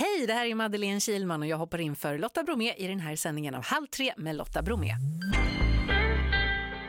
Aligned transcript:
Hej, 0.00 0.26
det 0.26 0.32
här 0.32 0.46
är 0.46 0.54
Madeleine 0.54 1.00
Kilman 1.00 1.42
och 1.42 1.48
jag 1.48 1.56
hoppar 1.56 1.80
in 1.80 1.96
för 1.96 2.18
Lotta 2.18 2.42
Bromé 2.42 2.74
i 2.76 2.86
den 2.86 3.00
här 3.00 3.16
sändningen 3.16 3.54
av 3.54 3.64
Halv 3.64 3.86
tre 3.86 4.12
med 4.16 4.36
Lotta 4.36 4.62
Bromé. 4.62 4.94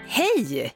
Hej! 0.08 0.74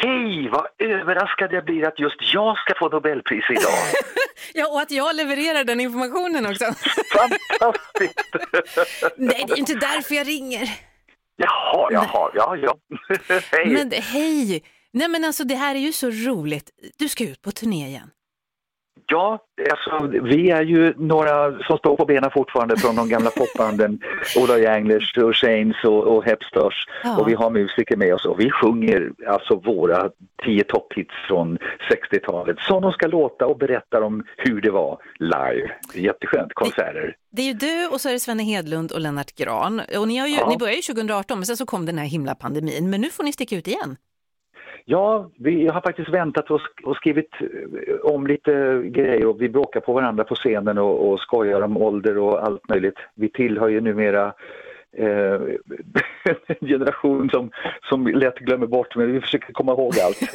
Hej, 0.00 0.48
vad 0.48 0.66
överraskad 0.78 1.52
jag 1.52 1.64
blir 1.64 1.88
att 1.88 1.98
just 1.98 2.16
jag 2.34 2.58
ska 2.58 2.74
få 2.78 2.88
Nobelpris 2.88 3.44
idag. 3.50 3.72
Ja, 4.54 4.68
och 4.68 4.80
att 4.80 4.90
jag 4.90 5.16
levererar 5.16 5.64
den 5.64 5.80
informationen 5.80 6.46
också. 6.46 6.64
Fantastiskt! 7.18 8.20
Nej, 9.16 9.44
det 9.48 9.52
är 9.52 9.58
inte 9.58 9.74
därför 9.74 10.14
jag 10.14 10.28
ringer. 10.28 10.70
Jaha, 11.36 11.88
jaha, 11.92 12.30
ja, 12.34 12.56
ja. 12.56 12.78
Hej! 13.52 13.66
Men 13.66 13.92
hej! 13.92 14.62
Nej 14.92 15.08
men 15.08 15.24
alltså 15.24 15.44
det 15.44 15.54
här 15.54 15.74
är 15.74 15.78
ju 15.78 15.92
så 15.92 16.10
roligt. 16.10 16.70
Du 16.98 17.08
ska 17.08 17.24
ut 17.24 17.42
på 17.42 17.50
turné 17.50 17.86
igen. 17.86 18.10
Ja, 19.06 19.38
alltså, 19.70 20.18
vi 20.22 20.50
är 20.50 20.62
ju 20.62 20.94
några 20.96 21.58
som 21.62 21.78
står 21.78 21.96
på 21.96 22.04
benen 22.04 22.30
fortfarande 22.30 22.76
från 22.76 22.96
de 22.96 23.08
gamla 23.08 23.30
popbanden, 23.30 24.00
Ola 24.36 24.58
Janglers 24.58 25.16
och 25.16 25.36
Shanes 25.36 25.84
och, 25.84 26.04
och 26.16 26.24
Hepstars. 26.24 26.86
Ja. 27.04 27.18
Och 27.20 27.28
vi 27.28 27.34
har 27.34 27.50
musiker 27.50 27.96
med 27.96 28.14
oss 28.14 28.24
och 28.24 28.40
vi 28.40 28.50
sjunger 28.50 29.10
alltså 29.28 29.54
våra 29.56 30.10
tio 30.44 30.64
topphits 30.64 31.14
från 31.28 31.58
60-talet 31.90 32.58
som 32.60 32.82
de 32.82 32.92
ska 32.92 33.06
låta 33.06 33.46
och 33.46 33.58
berätta 33.58 34.04
om 34.04 34.24
hur 34.36 34.60
det 34.60 34.70
var 34.70 34.98
live. 35.18 35.70
Jätteskönt, 35.94 36.54
konserter. 36.54 37.14
Det 37.32 37.42
är 37.42 37.46
ju 37.46 37.52
du 37.52 37.88
och 37.92 38.00
så 38.00 38.08
är 38.08 38.12
det 38.12 38.20
Svenne 38.20 38.42
Hedlund 38.42 38.92
och 38.92 39.00
Lennart 39.00 39.34
Gran. 39.34 39.80
Och 39.98 40.08
ni, 40.08 40.16
har 40.18 40.26
ju, 40.26 40.34
Ja. 40.34 40.48
ni 40.48 40.56
började 40.56 40.76
ju 40.76 40.82
2018 40.82 41.38
men 41.38 41.46
sen 41.46 41.56
så 41.56 41.66
kom 41.66 41.86
den 41.86 41.98
här 41.98 42.06
himla 42.06 42.34
pandemin. 42.34 42.90
Men 42.90 43.00
nu 43.00 43.10
får 43.10 43.24
ni 43.24 43.32
sticka 43.32 43.56
ut 43.56 43.68
igen. 43.68 43.96
Ja, 44.90 45.30
vi 45.38 45.66
har 45.66 45.80
faktiskt 45.80 46.08
väntat 46.08 46.50
och, 46.50 46.96
skrivit 46.96 47.30
eh, 47.40 47.94
om 48.02 48.26
lite 48.26 48.82
grejer 48.84 49.26
och 49.26 49.42
vi 49.42 49.48
bråkar 49.48 49.80
på 49.80 49.92
varandra 49.92 50.24
på 50.24 50.34
scenen 50.34 50.78
och, 50.78 51.08
och 51.08 51.20
skojar 51.20 51.62
om 51.62 51.76
ålder 51.76 52.18
och 52.18 52.46
allt 52.46 52.68
möjligt. 52.68 52.98
Vi 53.14 53.28
tillhör 53.28 53.68
ju 53.68 53.80
numera 53.80 54.32
eh, 54.96 55.40
en 56.46 56.68
generation 56.68 57.30
som, 57.30 57.50
som 57.88 58.06
lätt 58.06 58.38
glömmer 58.38 58.66
bort 58.66 58.96
men 58.96 59.12
vi 59.12 59.20
försöker 59.20 59.52
komma 59.52 59.72
ihåg 59.72 59.92
allt. 59.98 60.20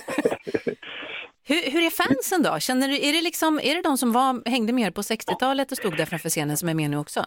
Hur, 1.46 1.72
hur 1.72 1.86
är 1.86 1.90
fansen 1.90 2.44
då? 2.44 2.60
Känner 2.60 2.88
du, 2.88 2.96
är, 2.96 3.14
det 3.14 3.22
liksom, 3.22 3.60
är 3.64 3.76
det 3.76 3.82
de 3.82 3.98
som 3.98 4.12
var, 4.12 4.50
hängde 4.50 4.74
med 4.74 4.88
er 4.88 4.92
på 4.92 5.02
60-talet 5.02 5.72
och 5.72 5.78
stod 5.78 5.98
där 5.98 6.06
framför 6.06 6.30
scenen 6.30 6.58
som 6.58 6.70
är 6.70 6.74
med 6.74 6.90
nu 6.90 6.98
också? 6.98 7.26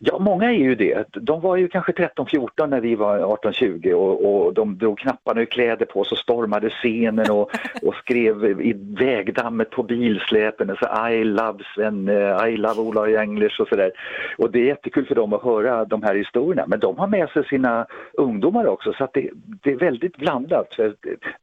Ja, 0.00 0.18
många 0.18 0.52
är 0.52 0.58
ju 0.58 0.74
det. 0.74 1.06
De 1.12 1.40
var 1.40 1.56
ju 1.56 1.68
kanske 1.68 1.92
13-14 1.92 2.66
när 2.66 2.80
vi 2.80 2.94
var 2.94 3.18
18-20 3.18 3.92
och, 3.92 4.46
och 4.46 4.54
de 4.54 4.78
drog 4.78 4.98
knapparna 4.98 5.40
ur 5.40 5.44
kläder 5.44 5.86
på 5.86 6.04
sig 6.04 6.14
och 6.14 6.18
stormade 6.18 6.70
scenen 6.70 7.30
och, 7.30 7.50
och 7.82 7.94
skrev 7.94 8.60
i 8.60 8.72
vägdammet 8.98 9.70
på 9.70 9.82
bilsläpen 9.82 10.76
så 10.80 11.08
I 11.08 11.24
love 11.24 11.64
Svenne, 11.74 12.48
I 12.48 12.56
love 12.56 12.80
Ola 12.80 13.08
Janglers 13.08 13.60
och 13.60 13.68
sådär. 13.68 13.90
Och 14.38 14.50
det 14.50 14.58
är 14.58 14.64
jättekul 14.64 15.06
för 15.06 15.14
dem 15.14 15.32
att 15.32 15.42
höra 15.42 15.84
de 15.84 16.02
här 16.02 16.14
historierna. 16.14 16.64
Men 16.66 16.80
de 16.80 16.98
har 16.98 17.06
med 17.06 17.28
sig 17.28 17.44
sina 17.44 17.86
ungdomar 18.12 18.66
också 18.66 18.92
så 18.92 19.08
det, 19.14 19.30
det 19.62 19.72
är 19.72 19.76
väldigt 19.76 20.16
blandat. 20.16 20.74
För 20.74 20.94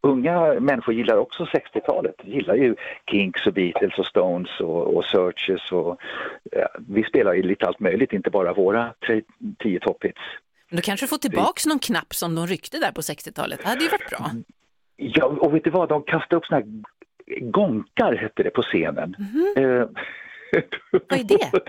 unga 0.01 0.59
människor 0.59 0.93
gillar 0.93 1.17
också 1.17 1.43
60-talet. 1.43 2.15
Gillar 2.23 2.55
ju 2.55 2.75
Kinks 3.11 3.47
och 3.47 3.53
Beatles 3.53 3.99
och 3.99 4.05
Stones 4.05 4.59
och, 4.59 4.95
och 4.95 5.05
Searches 5.05 5.71
och 5.71 6.01
ja, 6.51 6.67
vi 6.87 7.03
spelar 7.03 7.33
ju 7.33 7.41
lite 7.41 7.65
allt 7.65 7.79
möjligt, 7.79 8.13
inte 8.13 8.29
bara 8.29 8.44
våra 8.53 8.93
tre, 9.07 9.21
tio 9.59 9.79
topphits. 9.79 10.21
Men 10.69 10.75
då 10.75 10.81
kanske 10.81 11.05
du 11.05 11.07
får 11.07 11.17
tillbaks 11.17 11.65
någon 11.65 11.79
knapp 11.79 12.15
som 12.15 12.35
de 12.35 12.47
ryckte 12.47 12.79
där 12.79 12.91
på 12.91 13.01
60-talet. 13.01 13.59
Det 13.63 13.69
hade 13.69 13.83
ju 13.83 13.89
varit 13.89 14.09
bra. 14.09 14.31
Ja, 14.95 15.25
och 15.25 15.55
vet 15.55 15.63
du 15.63 15.69
vad, 15.69 15.89
de 15.89 16.03
kastade 16.03 16.35
upp 16.35 16.45
såna 16.45 16.61
här 16.61 16.67
gonkar 17.41 18.15
hette 18.15 18.43
det 18.43 18.49
på 18.49 18.61
scenen. 18.61 19.15
Eh, 19.57 19.87
Vad 20.91 21.19
är 21.19 21.23
det? 21.23 21.61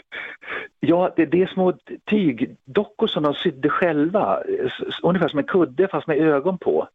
Ja, 0.80 1.12
det, 1.16 1.27
det 1.27 1.42
är 1.42 1.47
små 1.47 1.72
tygdockor 2.10 3.06
som 3.06 3.22
de 3.22 3.34
sydde 3.34 3.69
själva, 3.69 4.42
ungefär 5.02 5.28
som 5.28 5.38
en 5.38 5.44
kudde 5.44 5.88
fast 5.88 6.06
med 6.06 6.19
ögon 6.19 6.58
på. 6.58 6.88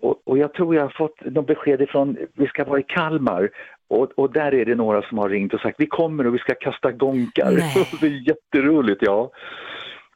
Och, 0.00 0.22
och 0.24 0.38
jag 0.38 0.54
tror 0.54 0.74
jag 0.74 0.82
har 0.82 0.88
fått 0.88 1.16
de 1.24 1.44
besked 1.44 1.80
ifrån, 1.80 2.16
vi 2.32 2.46
ska 2.46 2.64
vara 2.64 2.80
i 2.80 2.82
Kalmar 2.82 3.50
och, 3.88 4.12
och 4.16 4.32
där 4.32 4.54
är 4.54 4.64
det 4.64 4.74
några 4.74 5.02
som 5.02 5.18
har 5.18 5.28
ringt 5.28 5.54
och 5.54 5.60
sagt 5.60 5.80
vi 5.80 5.86
kommer 5.86 6.26
och 6.26 6.34
vi 6.34 6.38
ska 6.38 6.54
kasta 6.54 6.92
gonkar. 6.92 7.52
Nej. 7.52 7.88
det 8.00 8.06
är 8.06 8.28
jätteroligt, 8.28 9.02
ja. 9.02 9.30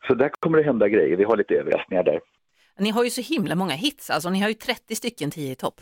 Så 0.07 0.15
där 0.15 0.29
kommer 0.41 0.59
det 0.59 0.65
hända 0.65 0.89
grejer, 0.89 1.17
vi 1.17 1.25
har 1.25 1.37
lite 1.37 1.55
överraskningar 1.55 2.03
där. 2.03 2.21
Ni 2.79 2.91
har 2.91 3.05
ju 3.05 3.11
så 3.11 3.35
himla 3.35 3.55
många 3.55 3.73
hits, 3.75 4.11
alltså 4.11 4.31
ni 4.31 4.41
har 4.41 4.49
ju 4.49 4.55
30 4.55 4.95
stycken 4.95 5.31
10 5.31 5.53
i 5.53 5.55
topp. 5.55 5.75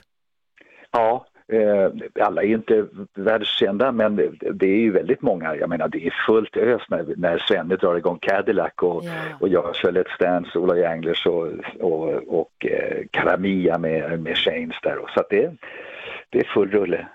Ja, 0.91 1.26
eh, 1.53 2.25
alla 2.26 2.43
är 2.43 2.47
ju 2.47 2.54
inte 2.54 2.87
världskända 3.15 3.93
men 3.93 4.16
det, 4.16 4.31
det 4.53 4.66
är 4.66 4.81
ju 4.81 4.91
väldigt 4.91 5.22
många. 5.22 5.56
Jag 5.56 5.69
menar 5.69 5.88
det 5.88 6.06
är 6.06 6.15
fullt 6.26 6.56
ös 6.56 6.82
när, 6.88 7.15
när 7.16 7.38
Svenne 7.38 7.76
drar 7.76 7.97
igång 7.97 8.19
Cadillac 8.19 8.72
och, 8.76 9.05
Ja. 9.05 9.12
och 9.41 9.49
jag 9.49 9.76
kör 9.76 9.93
Let's 9.93 10.19
Dance, 10.20 10.59
Ola 10.59 10.76
Janglers 10.76 11.26
och, 11.26 11.49
och, 11.81 12.41
och 12.41 12.66
eh, 12.66 13.05
Karamia 13.10 13.78
med, 13.78 14.20
med 14.22 14.37
Shanes 14.37 14.76
där. 14.82 14.99
Så 15.15 15.22
det, 15.31 15.53
det 16.31 16.38
är 16.38 16.44
full 16.44 16.70
rulle. 16.70 17.06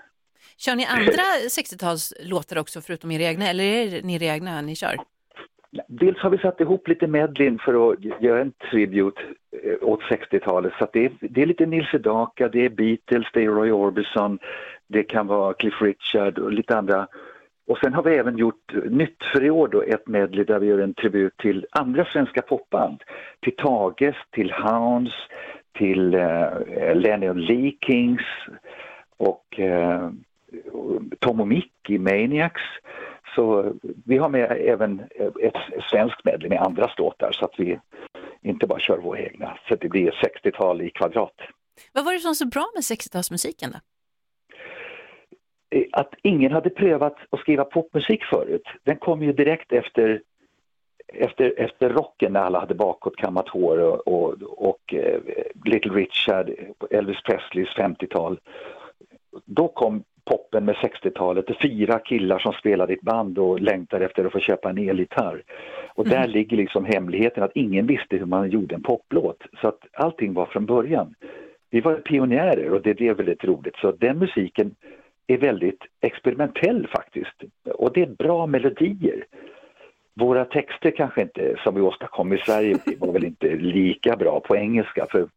Kör 0.56 0.76
ni 0.76 0.84
andra 0.84 1.22
60-talslåtar 1.48 2.58
också 2.58 2.80
förutom 2.80 3.10
era 3.10 3.22
egna 3.22 3.48
eller 3.48 3.64
är 3.64 3.90
det 3.90 4.02
ni 4.02 4.14
era 4.14 4.34
egna 4.34 4.60
ni 4.60 4.76
kör? 4.76 4.96
Dels 5.88 6.18
har 6.18 6.30
vi 6.30 6.38
satt 6.38 6.60
ihop 6.60 6.88
lite 6.88 7.06
medlin 7.06 7.58
för 7.58 7.92
att 7.92 8.04
göra 8.20 8.40
en 8.40 8.52
tribut 8.70 9.14
eh, 9.64 9.88
åt 9.88 10.00
60-talet. 10.00 10.72
Så 10.78 10.84
att 10.84 10.92
det, 10.92 11.04
är, 11.04 11.12
det 11.20 11.42
är 11.42 11.46
lite 11.46 11.66
Nils 11.66 11.90
Sedaka, 11.90 12.48
det 12.48 12.64
är 12.64 12.68
Beatles, 12.68 13.26
det 13.32 13.44
är 13.44 13.48
Roy 13.48 13.72
Orbison, 13.72 14.38
det 14.86 15.02
kan 15.02 15.26
vara 15.26 15.54
Cliff 15.54 15.82
Richard 15.82 16.38
och 16.38 16.52
lite 16.52 16.76
andra. 16.76 17.06
Och 17.66 17.78
sen 17.78 17.94
har 17.94 18.02
vi 18.02 18.16
även 18.16 18.38
gjort 18.38 18.72
nytt 18.90 19.24
för 19.32 19.44
i 19.44 19.50
år 19.50 19.68
då, 19.68 19.82
ett 19.82 20.08
medley 20.08 20.44
där 20.44 20.58
vi 20.58 20.66
gör 20.66 20.78
en 20.78 20.94
tribut 20.94 21.36
till 21.36 21.66
andra 21.70 22.04
svenska 22.04 22.42
popband. 22.42 23.02
Till 23.40 23.56
Tages, 23.56 24.16
till 24.30 24.52
Hounds, 24.52 25.14
till 25.78 26.14
eh, 26.14 26.94
Lenny 26.94 27.28
och 27.28 27.36
Lee 27.36 27.72
Kings 27.86 28.22
och 29.16 29.60
eh, 29.60 30.10
Tom 31.34 31.40
och 31.40 31.48
Mick 31.48 31.90
i 31.90 31.98
Maniacs. 31.98 32.62
Så 33.34 33.72
vi 34.04 34.18
har 34.18 34.28
med 34.28 34.50
även 34.50 35.00
ett 35.42 35.84
svenskt 35.90 36.24
medley 36.24 36.48
med 36.48 36.62
andra 36.62 36.90
låtar 36.96 37.32
så 37.32 37.44
att 37.44 37.54
vi 37.58 37.80
inte 38.42 38.66
bara 38.66 38.80
kör 38.80 38.98
våra 38.98 39.18
egna. 39.18 39.58
Så 39.68 39.74
det 39.74 39.88
blir 39.88 40.10
60-tal 40.10 40.82
i 40.82 40.90
kvadrat. 40.90 41.34
Vad 41.92 42.04
var 42.04 42.12
det 42.12 42.18
som 42.18 42.28
var 42.28 42.34
så 42.34 42.46
bra 42.46 42.66
med 42.74 42.80
60-talsmusiken 42.80 43.72
då? 43.72 43.78
Att 45.92 46.14
ingen 46.22 46.52
hade 46.52 46.70
prövat 46.70 47.16
att 47.30 47.40
skriva 47.40 47.64
popmusik 47.64 48.24
förut. 48.24 48.68
Den 48.82 48.96
kom 48.96 49.22
ju 49.22 49.32
direkt 49.32 49.72
efter, 49.72 50.22
efter, 51.14 51.60
efter 51.60 51.90
rocken 51.90 52.32
när 52.32 52.40
alla 52.40 52.60
hade 52.60 52.74
bakåtkammat 52.74 53.48
hår 53.48 53.78
och, 53.78 54.08
och, 54.08 54.42
och 54.42 54.94
eh, 54.94 55.20
Little 55.64 55.92
Richard, 55.92 56.50
Elvis 56.90 57.22
Presleys 57.22 57.68
50-tal. 57.68 58.40
Då 59.44 59.68
kom 59.68 60.04
poppen 60.24 60.64
med 60.64 60.74
60-talet, 60.74 61.46
det 61.46 61.56
fyra 61.62 61.98
killar 61.98 62.38
som 62.38 62.52
spelade 62.52 62.92
i 62.92 62.96
ett 62.96 63.02
band 63.02 63.38
och 63.38 63.60
längtade 63.60 64.04
efter 64.04 64.24
att 64.24 64.32
få 64.32 64.38
köpa 64.38 64.70
en 64.70 64.78
elgitarr. 64.78 65.42
Och 65.94 66.08
där 66.08 66.26
ligger 66.26 66.56
liksom 66.56 66.84
hemligheten 66.84 67.42
att 67.42 67.52
ingen 67.54 67.86
visste 67.86 68.16
hur 68.16 68.26
man 68.26 68.50
gjorde 68.50 68.74
en 68.74 68.82
poplåt. 68.82 69.42
Så 69.60 69.68
att 69.68 69.78
allting 69.92 70.34
var 70.34 70.46
från 70.46 70.66
början. 70.66 71.14
Vi 71.70 71.80
var 71.80 71.94
pionjärer 71.94 72.72
och 72.72 72.82
det 72.82 73.00
är 73.00 73.14
väldigt 73.14 73.44
roligt. 73.44 73.76
Så 73.76 73.92
den 73.92 74.18
musiken 74.18 74.74
är 75.26 75.38
väldigt 75.38 75.80
experimentell 76.00 76.86
faktiskt. 76.86 77.42
Och 77.74 77.92
det 77.92 78.02
är 78.02 78.06
bra 78.06 78.46
melodier. 78.46 79.24
Våra 80.14 80.44
texter 80.44 80.90
kanske 80.90 81.22
inte, 81.22 81.56
som 81.64 81.74
vi 81.74 81.80
åstadkom 81.80 82.32
i 82.32 82.38
Sverige, 82.38 82.76
var 82.98 83.12
väl 83.12 83.24
inte 83.24 83.54
lika 83.56 84.16
bra 84.16 84.40
på 84.40 84.56
engelska. 84.56 85.06
För 85.10 85.28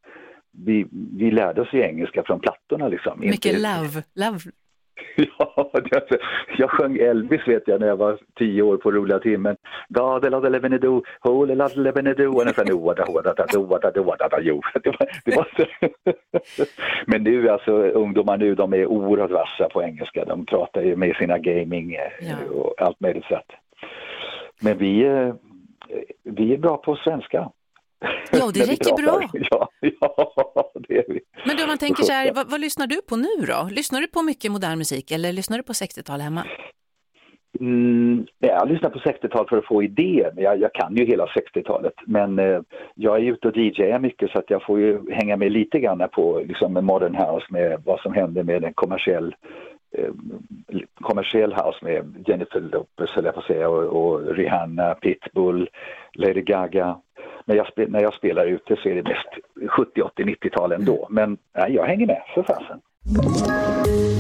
vi, 0.51 0.85
vi 1.17 1.31
lärde 1.31 1.61
oss 1.61 1.73
ju 1.73 1.81
engelska 1.81 2.23
från 2.23 2.39
plattorna 2.39 2.87
liksom. 2.87 3.19
Mycket 3.19 3.45
Inte- 3.45 3.59
love, 3.59 4.03
love. 4.15 4.39
Ja, 5.39 5.71
jag 6.57 6.69
sjöng 6.69 6.97
Elvis 6.97 7.47
vet 7.47 7.63
jag 7.67 7.79
när 7.79 7.87
jag 7.87 7.97
var 7.97 8.17
tio 8.35 8.61
år 8.61 8.77
på 8.77 8.91
roliga 8.91 9.19
timmen. 9.19 9.55
God 9.89 10.31
lade 10.31 10.49
levenedo, 10.49 11.03
hole 11.19 11.55
lade 11.55 11.79
levenedo, 11.79 12.37
och 12.37 12.45
nästan 12.45 12.71
oada 12.71 13.05
oada 13.05 13.33
da 13.33 13.59
oada 13.59 13.91
da 13.91 14.01
oada 14.01 14.27
da 14.27 14.39
jo. 14.41 14.61
Det 15.25 15.35
var. 15.35 15.47
Men 17.05 17.23
nu 17.23 17.49
alltså 17.49 17.71
ungdomar 17.71 18.37
nu 18.37 18.55
de 18.55 18.73
är 18.73 18.85
oerhört 18.85 19.31
vassa 19.31 19.69
på 19.69 19.83
engelska. 19.83 20.25
De 20.25 20.45
pratar 20.45 20.81
ju 20.81 20.95
med 20.95 21.15
sina 21.15 21.37
gaming 21.37 21.95
eh, 21.95 22.49
och 22.51 22.81
allt 22.81 22.99
möjligt 22.99 23.25
sätt. 23.25 23.51
Men 24.61 24.77
vi, 24.77 25.05
eh, 25.05 25.33
vi 26.23 26.53
är 26.53 26.57
bra 26.57 26.77
på 26.77 26.95
svenska. 26.95 27.51
Ja, 28.31 28.51
det 28.53 28.59
räcker 28.59 29.03
bra. 29.03 29.21
Ja, 29.33 29.69
ja, 29.79 29.96
tänker 31.87 32.03
så 32.03 32.11
här, 32.11 32.33
vad, 32.33 32.49
vad 32.49 32.61
lyssnar 32.61 32.87
du 32.87 33.01
på 33.01 33.15
nu 33.15 33.45
då? 33.47 33.69
Lyssnar 33.71 34.01
du 34.01 34.07
på 34.07 34.21
mycket 34.21 34.51
modern 34.51 34.77
musik 34.77 35.11
eller 35.11 35.33
lyssnar 35.33 35.57
du 35.57 35.63
på 35.63 35.73
60-tal 35.73 36.19
hemma? 36.21 36.43
Mm, 37.59 38.25
jag 38.39 38.69
lyssnar 38.69 38.89
på 38.89 38.99
60-tal 38.99 39.47
för 39.49 39.57
att 39.57 39.65
få 39.65 39.83
idéer, 39.83 40.31
men 40.35 40.43
jag, 40.43 40.59
jag 40.59 40.73
kan 40.73 40.95
ju 40.95 41.05
hela 41.05 41.25
60-talet. 41.25 41.93
Men 42.05 42.39
eh, 42.39 42.59
jag 42.95 43.17
är 43.17 43.31
ute 43.31 43.47
och 43.47 43.57
DJar 43.57 43.99
mycket 43.99 44.31
så 44.31 44.39
att 44.39 44.49
jag 44.49 44.63
får 44.63 44.79
ju 44.79 45.11
hänga 45.11 45.37
med 45.37 45.51
lite 45.51 45.79
grann 45.79 46.09
på 46.11 46.43
liksom, 46.47 46.73
modern 46.73 47.15
house 47.15 47.45
med 47.49 47.81
vad 47.85 47.99
som 47.99 48.13
händer 48.13 48.43
med 48.43 48.63
en 48.63 48.73
kommersiell 48.73 49.35
eh, 49.91 50.11
kommersiell 51.01 51.53
house 51.53 51.79
med 51.81 52.23
Jennifer 52.27 52.59
Lopez, 52.59 53.17
eller 53.17 53.27
jag 53.27 53.35
får 53.35 53.53
säga, 53.53 53.69
och, 53.69 53.83
och 53.83 54.35
Rihanna, 54.35 54.95
Pitbull, 54.95 55.69
Lady 56.13 56.41
Gaga. 56.41 56.97
När 57.45 57.55
jag, 57.55 57.67
när 57.75 58.01
jag 58.01 58.13
spelar 58.13 58.45
ute 58.45 58.75
så 58.75 58.89
är 58.89 58.95
det 58.95 59.03
mest 59.03 59.46
70, 59.77 60.01
80, 60.01 60.23
90-tal 60.23 60.71
ändå. 60.71 61.07
Men 61.11 61.29
nej, 61.57 61.73
jag 61.73 61.85
hänger 61.85 62.07
med, 62.07 62.21
för 62.35 62.43
fasen. 62.43 62.79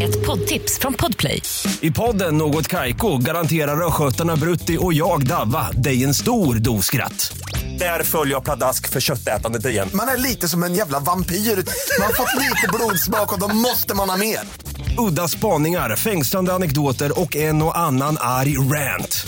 Ett 0.01 0.27
poddtips 0.27 0.79
från 0.79 0.93
Podplay. 0.93 1.41
I 1.81 1.91
podden 1.91 2.37
Något 2.37 2.67
Kaiko 2.67 3.17
garanterar 3.17 3.87
östgötarna 3.87 4.35
Brutti 4.35 4.77
och 4.81 4.93
jag, 4.93 5.27
Davva, 5.27 5.71
dig 5.71 6.03
en 6.03 6.13
stor 6.13 6.55
dos 6.55 6.85
skratt. 6.85 7.37
Där 7.79 8.03
följer 8.03 8.33
jag 8.33 8.43
pladask 8.43 8.89
för 8.89 8.99
köttätandet 8.99 9.65
igen. 9.65 9.89
Man 9.93 10.07
är 10.07 10.17
lite 10.17 10.47
som 10.47 10.63
en 10.63 10.73
jävla 10.73 10.99
vampyr. 10.99 11.35
Man 11.99 12.13
fått 12.13 12.35
lite 12.35 12.67
blodsmak 12.73 13.33
och 13.33 13.39
då 13.39 13.55
måste 13.55 13.95
man 13.95 14.09
ha 14.09 14.17
mer. 14.17 14.39
Udda 15.09 15.27
spaningar, 15.27 15.95
fängslande 15.95 16.53
anekdoter 16.53 17.21
och 17.21 17.35
en 17.35 17.61
och 17.61 17.77
annan 17.77 18.17
arg 18.19 18.57
rant. 18.57 19.27